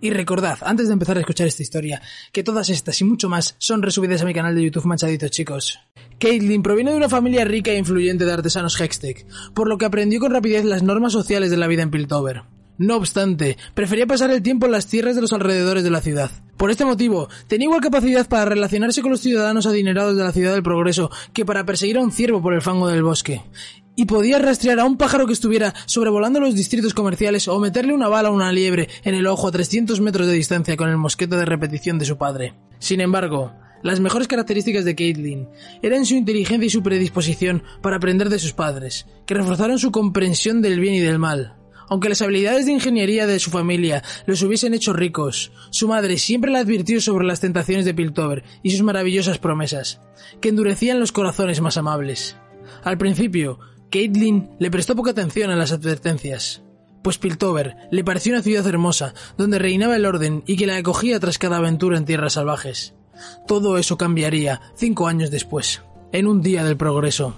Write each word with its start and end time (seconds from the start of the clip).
Y 0.00 0.10
recordad, 0.10 0.58
antes 0.62 0.88
de 0.88 0.92
empezar 0.92 1.16
a 1.16 1.20
escuchar 1.20 1.46
esta 1.46 1.62
historia, 1.62 2.02
que 2.32 2.42
todas 2.42 2.68
estas 2.68 3.00
y 3.00 3.04
mucho 3.04 3.28
más 3.28 3.56
son 3.58 3.82
resubidas 3.82 4.20
a 4.22 4.26
mi 4.26 4.34
canal 4.34 4.54
de 4.54 4.64
YouTube 4.64 4.84
Manchadito, 4.84 5.28
chicos. 5.28 5.78
Caitlin 6.18 6.62
proviene 6.62 6.90
de 6.90 6.96
una 6.96 7.08
familia 7.08 7.44
rica 7.44 7.70
e 7.70 7.78
influyente 7.78 8.24
de 8.24 8.32
artesanos 8.32 8.80
Hextech, 8.80 9.26
por 9.54 9.68
lo 9.68 9.78
que 9.78 9.86
aprendió 9.86 10.20
con 10.20 10.32
rapidez 10.32 10.64
las 10.64 10.82
normas 10.82 11.12
sociales 11.12 11.50
de 11.50 11.56
la 11.56 11.66
vida 11.66 11.82
en 11.82 11.90
Piltover. 11.90 12.42
No 12.78 12.96
obstante, 12.96 13.56
prefería 13.74 14.06
pasar 14.06 14.30
el 14.30 14.42
tiempo 14.42 14.66
en 14.66 14.72
las 14.72 14.86
tierras 14.86 15.14
de 15.14 15.22
los 15.22 15.32
alrededores 15.32 15.82
de 15.82 15.90
la 15.90 16.02
ciudad. 16.02 16.30
Por 16.58 16.70
este 16.70 16.84
motivo, 16.84 17.28
tenía 17.48 17.66
igual 17.66 17.80
capacidad 17.80 18.28
para 18.28 18.44
relacionarse 18.44 19.00
con 19.00 19.10
los 19.10 19.20
ciudadanos 19.20 19.66
adinerados 19.66 20.16
de 20.16 20.24
la 20.24 20.32
ciudad 20.32 20.52
del 20.52 20.62
progreso 20.62 21.10
que 21.32 21.46
para 21.46 21.64
perseguir 21.64 21.96
a 21.96 22.02
un 22.02 22.12
ciervo 22.12 22.42
por 22.42 22.52
el 22.52 22.62
fango 22.62 22.88
del 22.88 23.02
bosque. 23.02 23.42
Y 23.96 24.04
podía 24.04 24.38
rastrear 24.38 24.78
a 24.78 24.84
un 24.84 24.98
pájaro 24.98 25.26
que 25.26 25.32
estuviera 25.32 25.74
sobrevolando 25.86 26.38
los 26.38 26.54
distritos 26.54 26.94
comerciales 26.94 27.48
o 27.48 27.58
meterle 27.58 27.94
una 27.94 28.08
bala 28.08 28.28
a 28.28 28.32
una 28.32 28.52
liebre 28.52 28.88
en 29.02 29.14
el 29.14 29.26
ojo 29.26 29.48
a 29.48 29.52
300 29.52 30.00
metros 30.00 30.26
de 30.26 30.34
distancia 30.34 30.76
con 30.76 30.90
el 30.90 30.98
mosquete 30.98 31.34
de 31.36 31.46
repetición 31.46 31.98
de 31.98 32.04
su 32.04 32.18
padre. 32.18 32.54
Sin 32.78 33.00
embargo, 33.00 33.52
las 33.82 34.00
mejores 34.00 34.28
características 34.28 34.84
de 34.84 34.94
Caitlin 34.94 35.48
eran 35.82 36.04
su 36.04 36.14
inteligencia 36.14 36.66
y 36.66 36.70
su 36.70 36.82
predisposición 36.82 37.62
para 37.82 37.96
aprender 37.96 38.28
de 38.28 38.38
sus 38.38 38.52
padres, 38.52 39.06
que 39.26 39.34
reforzaron 39.34 39.78
su 39.78 39.90
comprensión 39.90 40.60
del 40.60 40.80
bien 40.80 40.94
y 40.94 41.00
del 41.00 41.18
mal. 41.18 41.54
Aunque 41.88 42.08
las 42.08 42.20
habilidades 42.20 42.66
de 42.66 42.72
ingeniería 42.72 43.26
de 43.26 43.38
su 43.38 43.50
familia 43.50 44.02
los 44.26 44.42
hubiesen 44.42 44.74
hecho 44.74 44.92
ricos, 44.92 45.52
su 45.70 45.86
madre 45.86 46.18
siempre 46.18 46.50
la 46.50 46.58
advirtió 46.58 47.00
sobre 47.00 47.26
las 47.26 47.40
tentaciones 47.40 47.84
de 47.84 47.94
Piltover 47.94 48.42
y 48.62 48.72
sus 48.72 48.82
maravillosas 48.82 49.38
promesas, 49.38 50.00
que 50.40 50.48
endurecían 50.48 50.98
los 50.98 51.12
corazones 51.12 51.60
más 51.60 51.76
amables. 51.76 52.36
Al 52.82 52.98
principio, 52.98 53.60
Caitlin 53.90 54.50
le 54.58 54.70
prestó 54.70 54.96
poca 54.96 55.12
atención 55.12 55.50
a 55.50 55.56
las 55.56 55.72
advertencias, 55.72 56.62
pues 57.02 57.18
Piltover 57.18 57.76
le 57.90 58.02
pareció 58.02 58.32
una 58.32 58.42
ciudad 58.42 58.66
hermosa, 58.66 59.14
donde 59.38 59.58
reinaba 59.58 59.96
el 59.96 60.06
orden 60.06 60.42
y 60.46 60.56
que 60.56 60.66
la 60.66 60.76
acogía 60.76 61.20
tras 61.20 61.38
cada 61.38 61.58
aventura 61.58 61.96
en 61.96 62.04
tierras 62.04 62.32
salvajes. 62.32 62.94
Todo 63.46 63.78
eso 63.78 63.96
cambiaría 63.96 64.60
cinco 64.74 65.06
años 65.06 65.30
después, 65.30 65.82
en 66.12 66.26
un 66.26 66.42
día 66.42 66.64
del 66.64 66.76
progreso. 66.76 67.36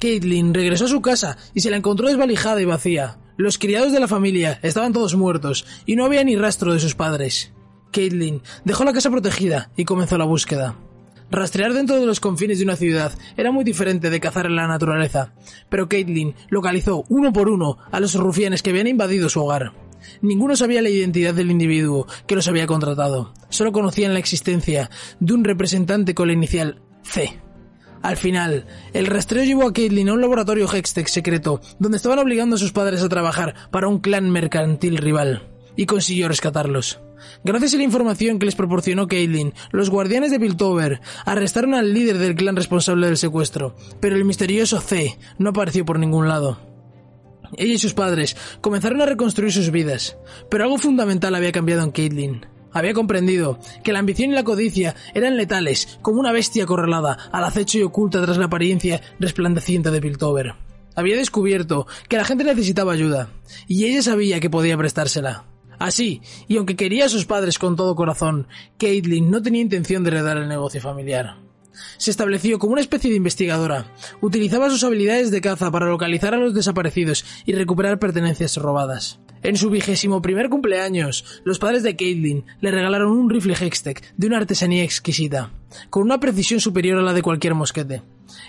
Caitlin 0.00 0.52
regresó 0.52 0.86
a 0.86 0.88
su 0.88 1.00
casa 1.00 1.38
y 1.54 1.60
se 1.60 1.70
la 1.70 1.76
encontró 1.76 2.08
desvalijada 2.08 2.60
y 2.60 2.64
vacía. 2.64 3.18
Los 3.36 3.58
criados 3.58 3.92
de 3.92 4.00
la 4.00 4.08
familia 4.08 4.58
estaban 4.62 4.92
todos 4.92 5.14
muertos 5.14 5.64
y 5.86 5.94
no 5.94 6.04
había 6.04 6.24
ni 6.24 6.36
rastro 6.36 6.72
de 6.72 6.80
sus 6.80 6.94
padres. 6.94 7.52
Caitlin 7.92 8.42
dejó 8.64 8.84
la 8.84 8.92
casa 8.92 9.10
protegida 9.10 9.70
y 9.76 9.84
comenzó 9.84 10.18
la 10.18 10.24
búsqueda. 10.24 10.76
Rastrear 11.30 11.74
dentro 11.74 12.00
de 12.00 12.06
los 12.06 12.20
confines 12.20 12.58
de 12.58 12.64
una 12.64 12.76
ciudad 12.76 13.12
era 13.36 13.52
muy 13.52 13.62
diferente 13.62 14.08
de 14.08 14.20
cazar 14.20 14.46
en 14.46 14.56
la 14.56 14.66
naturaleza, 14.66 15.32
pero 15.68 15.88
Caitlin 15.88 16.34
localizó 16.48 17.04
uno 17.08 17.32
por 17.32 17.50
uno 17.50 17.76
a 17.90 18.00
los 18.00 18.14
rufianes 18.14 18.62
que 18.62 18.70
habían 18.70 18.86
invadido 18.86 19.28
su 19.28 19.42
hogar. 19.42 19.72
Ninguno 20.22 20.56
sabía 20.56 20.80
la 20.80 20.88
identidad 20.88 21.34
del 21.34 21.50
individuo 21.50 22.06
que 22.26 22.34
los 22.34 22.48
había 22.48 22.66
contratado, 22.66 23.34
solo 23.50 23.72
conocían 23.72 24.14
la 24.14 24.20
existencia 24.20 24.90
de 25.20 25.34
un 25.34 25.44
representante 25.44 26.14
con 26.14 26.28
la 26.28 26.34
inicial 26.34 26.80
C. 27.02 27.38
Al 28.00 28.16
final, 28.16 28.64
el 28.94 29.06
rastreo 29.06 29.44
llevó 29.44 29.66
a 29.66 29.72
Caitlin 29.72 30.08
a 30.08 30.14
un 30.14 30.20
laboratorio 30.20 30.68
Hextech 30.72 31.08
secreto, 31.08 31.60
donde 31.78 31.96
estaban 31.96 32.20
obligando 32.20 32.56
a 32.56 32.58
sus 32.58 32.72
padres 32.72 33.02
a 33.02 33.08
trabajar 33.08 33.54
para 33.70 33.88
un 33.88 33.98
clan 33.98 34.30
mercantil 34.30 34.96
rival, 34.96 35.42
y 35.78 35.86
consiguió 35.86 36.26
rescatarlos. 36.26 37.00
Gracias 37.44 37.74
a 37.74 37.76
la 37.76 37.84
información 37.84 38.40
que 38.40 38.46
les 38.46 38.56
proporcionó 38.56 39.06
Caitlin, 39.06 39.54
los 39.70 39.90
guardianes 39.90 40.32
de 40.32 40.40
Piltover 40.40 41.00
arrestaron 41.24 41.72
al 41.72 41.94
líder 41.94 42.18
del 42.18 42.34
clan 42.34 42.56
responsable 42.56 43.06
del 43.06 43.16
secuestro, 43.16 43.76
pero 44.00 44.16
el 44.16 44.24
misterioso 44.24 44.80
C 44.80 45.16
no 45.38 45.50
apareció 45.50 45.84
por 45.84 46.00
ningún 46.00 46.26
lado. 46.26 46.58
Ella 47.56 47.74
y 47.74 47.78
sus 47.78 47.94
padres 47.94 48.36
comenzaron 48.60 49.00
a 49.00 49.06
reconstruir 49.06 49.52
sus 49.52 49.70
vidas, 49.70 50.18
pero 50.50 50.64
algo 50.64 50.78
fundamental 50.78 51.36
había 51.36 51.52
cambiado 51.52 51.84
en 51.84 51.92
Caitlin. 51.92 52.46
Había 52.72 52.92
comprendido 52.92 53.60
que 53.84 53.92
la 53.92 54.00
ambición 54.00 54.32
y 54.32 54.34
la 54.34 54.42
codicia 54.42 54.96
eran 55.14 55.36
letales, 55.36 56.00
como 56.02 56.18
una 56.18 56.32
bestia 56.32 56.64
acorralada, 56.64 57.16
al 57.30 57.44
acecho 57.44 57.78
y 57.78 57.82
oculta 57.82 58.20
tras 58.20 58.36
la 58.36 58.46
apariencia 58.46 59.00
resplandeciente 59.20 59.92
de 59.92 60.00
Piltover. 60.00 60.54
Había 60.96 61.16
descubierto 61.16 61.86
que 62.08 62.16
la 62.16 62.24
gente 62.24 62.42
necesitaba 62.42 62.92
ayuda, 62.92 63.28
y 63.68 63.84
ella 63.84 64.02
sabía 64.02 64.40
que 64.40 64.50
podía 64.50 64.76
prestársela. 64.76 65.44
Así, 65.78 66.20
y 66.48 66.56
aunque 66.56 66.76
quería 66.76 67.06
a 67.06 67.08
sus 67.08 67.24
padres 67.24 67.58
con 67.58 67.76
todo 67.76 67.94
corazón, 67.94 68.48
Caitlin 68.78 69.30
no 69.30 69.42
tenía 69.42 69.62
intención 69.62 70.02
de 70.02 70.10
heredar 70.10 70.36
el 70.36 70.48
negocio 70.48 70.80
familiar. 70.80 71.36
Se 71.96 72.10
estableció 72.10 72.58
como 72.58 72.72
una 72.72 72.80
especie 72.80 73.10
de 73.10 73.16
investigadora. 73.16 73.92
Utilizaba 74.20 74.70
sus 74.70 74.84
habilidades 74.84 75.30
de 75.30 75.40
caza 75.40 75.70
para 75.70 75.86
localizar 75.86 76.34
a 76.34 76.38
los 76.38 76.54
desaparecidos 76.54 77.24
y 77.46 77.52
recuperar 77.52 77.98
pertenencias 77.98 78.56
robadas. 78.56 79.20
En 79.42 79.56
su 79.56 79.70
vigésimo 79.70 80.20
primer 80.20 80.48
cumpleaños, 80.48 81.42
los 81.44 81.60
padres 81.60 81.84
de 81.84 81.94
Caitlin 81.94 82.44
le 82.60 82.70
regalaron 82.72 83.12
un 83.12 83.30
rifle 83.30 83.54
Hextech 83.54 84.14
de 84.16 84.26
una 84.26 84.38
artesanía 84.38 84.82
exquisita, 84.82 85.52
con 85.90 86.02
una 86.02 86.18
precisión 86.18 86.58
superior 86.58 86.98
a 86.98 87.02
la 87.02 87.12
de 87.12 87.22
cualquier 87.22 87.54
mosquete. 87.54 88.02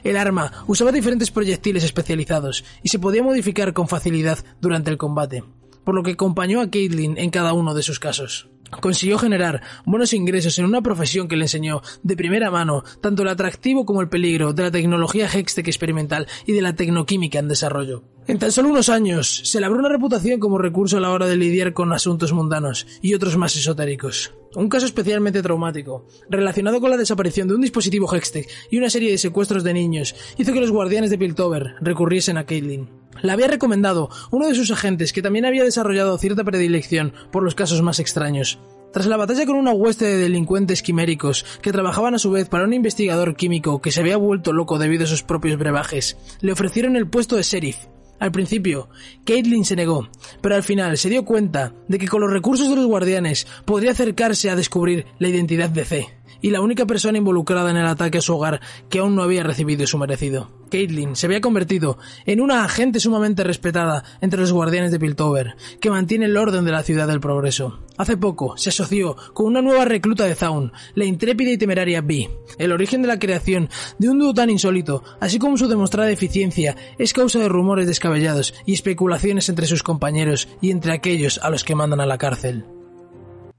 El 0.03 0.17
arma 0.17 0.63
usaba 0.67 0.91
diferentes 0.91 1.29
proyectiles 1.29 1.83
especializados 1.83 2.65
y 2.81 2.89
se 2.89 2.97
podía 2.97 3.21
modificar 3.21 3.73
con 3.73 3.87
facilidad 3.87 4.39
durante 4.59 4.89
el 4.89 4.97
combate, 4.97 5.43
por 5.83 5.95
lo 5.95 6.03
que 6.03 6.11
acompañó 6.11 6.61
a 6.61 6.69
Caitlin 6.69 7.17
en 7.17 7.29
cada 7.29 7.53
uno 7.53 7.73
de 7.73 7.83
sus 7.83 7.99
casos. 7.99 8.49
Consiguió 8.81 9.17
generar 9.17 9.61
buenos 9.85 10.13
ingresos 10.13 10.59
en 10.59 10.65
una 10.65 10.81
profesión 10.81 11.27
que 11.27 11.35
le 11.35 11.45
enseñó 11.45 11.81
de 12.03 12.15
primera 12.15 12.51
mano 12.51 12.83
tanto 13.01 13.23
el 13.23 13.29
atractivo 13.29 13.85
como 13.85 14.01
el 14.01 14.09
peligro 14.09 14.53
de 14.53 14.63
la 14.63 14.71
tecnología 14.71 15.27
Hextech 15.27 15.67
experimental 15.67 16.27
y 16.45 16.53
de 16.53 16.61
la 16.61 16.75
tecnoquímica 16.75 17.39
en 17.39 17.47
desarrollo. 17.47 18.03
En 18.27 18.37
tan 18.37 18.51
solo 18.51 18.69
unos 18.69 18.89
años 18.89 19.41
se 19.43 19.59
labró 19.59 19.79
una 19.79 19.89
reputación 19.89 20.39
como 20.39 20.59
recurso 20.59 20.97
a 20.97 21.01
la 21.01 21.09
hora 21.09 21.25
de 21.25 21.35
lidiar 21.35 21.73
con 21.73 21.91
asuntos 21.91 22.31
mundanos 22.31 22.85
y 23.01 23.15
otros 23.15 23.37
más 23.37 23.55
esotéricos. 23.55 24.33
Un 24.55 24.67
caso 24.67 24.87
especialmente 24.87 25.43
traumático, 25.43 26.07
relacionado 26.29 26.81
con 26.81 26.89
la 26.89 26.97
desaparición 26.97 27.47
de 27.47 27.53
un 27.53 27.61
dispositivo 27.61 28.11
Hextech 28.11 28.49
y 28.71 28.77
una 28.77 28.89
serie 28.89 29.11
de 29.11 29.19
secuestros 29.19 29.63
de 29.63 29.73
niños, 29.73 30.15
hizo 30.37 30.53
que 30.53 30.59
los 30.59 30.71
guardianes 30.71 31.11
de 31.11 31.19
Piltover 31.19 31.75
recurriesen 31.81 32.37
a 32.37 32.45
Caitlin. 32.45 32.89
La 33.21 33.33
había 33.33 33.47
recomendado 33.47 34.09
uno 34.31 34.47
de 34.47 34.55
sus 34.55 34.71
agentes 34.71 35.13
que 35.13 35.21
también 35.21 35.45
había 35.45 35.63
desarrollado 35.63 36.17
cierta 36.17 36.43
predilección 36.43 37.13
por 37.31 37.43
los 37.43 37.53
casos 37.53 37.81
más 37.83 37.99
extraños. 37.99 38.59
Tras 38.91 39.05
la 39.05 39.17
batalla 39.17 39.45
con 39.45 39.55
una 39.55 39.71
hueste 39.71 40.05
de 40.05 40.17
delincuentes 40.17 40.81
quiméricos 40.81 41.45
que 41.61 41.71
trabajaban 41.71 42.15
a 42.15 42.19
su 42.19 42.31
vez 42.31 42.49
para 42.49 42.63
un 42.63 42.73
investigador 42.73 43.35
químico 43.35 43.81
que 43.81 43.91
se 43.91 44.01
había 44.01 44.17
vuelto 44.17 44.51
loco 44.51 44.79
debido 44.79 45.03
a 45.03 45.07
sus 45.07 45.21
propios 45.21 45.59
brebajes, 45.59 46.17
le 46.41 46.53
ofrecieron 46.53 46.95
el 46.95 47.07
puesto 47.07 47.35
de 47.35 47.43
sheriff. 47.43 47.77
Al 48.19 48.31
principio, 48.31 48.89
Caitlin 49.25 49.63
se 49.63 49.75
negó, 49.75 50.09
pero 50.41 50.55
al 50.55 50.63
final 50.63 50.97
se 50.97 51.09
dio 51.09 51.23
cuenta 51.23 51.73
de 51.87 51.97
que 51.97 52.07
con 52.07 52.21
los 52.21 52.31
recursos 52.31 52.69
de 52.69 52.75
los 52.75 52.85
guardianes 52.85 53.47
podría 53.65 53.91
acercarse 53.91 54.49
a 54.49 54.55
descubrir 54.55 55.05
la 55.19 55.29
identidad 55.29 55.69
de 55.69 55.85
C, 55.85 56.07
y 56.41 56.51
la 56.51 56.61
única 56.61 56.85
persona 56.85 57.17
involucrada 57.17 57.71
en 57.71 57.77
el 57.77 57.87
ataque 57.87 58.17
a 58.17 58.21
su 58.21 58.35
hogar 58.35 58.61
que 58.89 58.99
aún 58.99 59.15
no 59.15 59.23
había 59.23 59.43
recibido 59.43 59.87
su 59.87 59.97
merecido. 59.97 60.58
Caitlin 60.69 61.15
se 61.15 61.25
había 61.25 61.41
convertido 61.41 61.97
en 62.25 62.41
una 62.41 62.63
agente 62.63 62.99
sumamente 62.99 63.43
respetada 63.43 64.03
entre 64.21 64.39
los 64.39 64.51
guardianes 64.51 64.91
de 64.91 64.99
Piltover, 64.99 65.55
que 65.79 65.89
mantiene 65.89 66.25
el 66.25 66.37
orden 66.37 66.65
de 66.65 66.71
la 66.71 66.83
ciudad 66.83 67.07
del 67.07 67.19
progreso. 67.19 67.79
Hace 67.97 68.15
poco 68.15 68.55
se 68.57 68.69
asoció 68.69 69.17
con 69.33 69.47
una 69.47 69.61
nueva 69.61 69.83
recluta 69.83 70.23
de 70.23 70.35
Zaun, 70.35 70.71
la 70.95 71.05
intrépida 71.05 71.51
y 71.51 71.57
temeraria 71.57 72.01
Bee. 72.01 72.29
El 72.57 72.71
origen 72.71 73.01
de 73.01 73.09
la 73.09 73.19
creación 73.19 73.69
de 73.97 74.09
un 74.09 74.19
dúo 74.19 74.33
tan 74.33 74.49
insólito, 74.49 75.03
así 75.19 75.37
como 75.37 75.57
su 75.57 75.67
demostrada 75.67 76.09
eficiencia, 76.09 76.77
es 76.97 77.11
causa 77.11 77.39
de 77.39 77.49
rumores 77.49 77.87
descabellados 77.87 78.53
y 78.65 78.73
especulaciones 78.73 79.49
entre 79.49 79.67
sus 79.67 79.83
compañeros 79.83 80.47
y 80.61 80.71
entre 80.71 80.93
aquellos 80.93 81.39
a 81.43 81.49
los 81.49 81.63
que 81.63 81.75
mandan 81.75 81.99
a 81.99 82.05
la 82.05 82.17
cárcel. 82.17 82.65